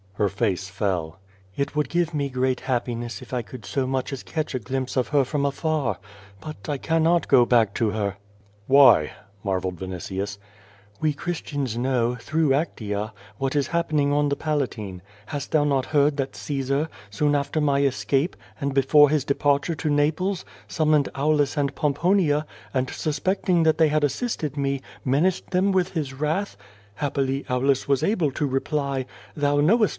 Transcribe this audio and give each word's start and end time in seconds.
Her 0.15 0.29
face 0.29 0.69
fell. 0.69 1.17
"It 1.55 1.75
would 1.75 1.89
give 1.89 2.13
me 2.13 2.29
great 2.29 2.61
happiness 2.61 3.23
if 3.23 3.33
I 3.33 3.41
could 3.41 3.65
so 3.65 3.87
much 3.87 4.13
as 4.13 4.21
catch 4.21 4.53
a 4.53 4.59
glimpse 4.59 4.95
of 4.95 5.07
her 5.07 5.23
from 5.23 5.45
afar. 5.47 5.97
But 6.39 6.69
I 6.69 6.77
cannot 6.77 7.27
go 7.27 7.43
back 7.43 7.73
to 7.75 7.87
her/' 7.89 8.17
QUO 8.69 8.69
VADI8. 8.69 8.69
207 8.69 9.07
^^hy?" 9.09 9.11
marvelled 9.43 9.75
Vinitiiis. 9.79 10.37
"We 10.99 11.13
Christians 11.13 11.75
know, 11.77 12.15
through 12.15 12.49
Actea, 12.49 13.11
what 13.37 13.55
is 13.55 13.67
happening 13.67 14.11
on 14.13 14.29
the 14.29 14.35
Palatine. 14.35 15.01
Hast 15.27 15.51
thou 15.51 15.63
not 15.63 15.87
heard 15.87 16.17
that 16.17 16.35
Caesar, 16.35 16.87
soon 17.09 17.33
after 17.33 17.59
my 17.59 17.81
escai)e, 17.81 18.33
and 18.59 18.75
before 18.75 19.09
his 19.09 19.25
departure 19.25 19.75
to 19.75 19.89
Naples, 19.89 20.45
summoned 20.67 21.09
Aulus 21.15 21.57
and 21.57 21.73
Poniponia, 21.73 22.45
and 22.75 22.91
suspecting 22.91 23.63
that 23.63 23.79
they 23.79 23.87
had 23.87 24.03
assisted 24.03 24.55
me, 24.55 24.81
menaced 25.03 25.49
them 25.49 25.71
with 25.71 25.89
his 25.93 26.13
wrath? 26.13 26.57
Happily, 26.95 27.43
Aulus 27.49 27.87
was 27.87 28.03
able 28.03 28.31
to 28.33 28.45
reply: 28.45 29.07
'Thou 29.35 29.61
knowest. 29.61 29.89